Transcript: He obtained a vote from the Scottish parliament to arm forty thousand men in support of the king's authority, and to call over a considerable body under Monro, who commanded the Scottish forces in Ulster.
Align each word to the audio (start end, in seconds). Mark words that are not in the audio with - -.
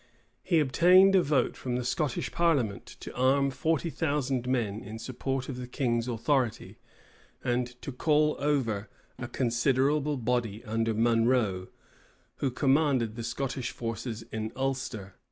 He 0.41 0.59
obtained 0.59 1.13
a 1.13 1.21
vote 1.21 1.55
from 1.55 1.75
the 1.75 1.83
Scottish 1.85 2.31
parliament 2.31 2.87
to 3.01 3.13
arm 3.15 3.51
forty 3.51 3.91
thousand 3.91 4.47
men 4.47 4.81
in 4.81 4.97
support 4.97 5.47
of 5.47 5.57
the 5.57 5.67
king's 5.67 6.07
authority, 6.07 6.79
and 7.43 7.79
to 7.83 7.91
call 7.91 8.35
over 8.39 8.89
a 9.19 9.27
considerable 9.27 10.17
body 10.17 10.63
under 10.65 10.95
Monro, 10.95 11.67
who 12.37 12.49
commanded 12.49 13.13
the 13.15 13.23
Scottish 13.23 13.69
forces 13.69 14.23
in 14.31 14.51
Ulster. 14.55 15.13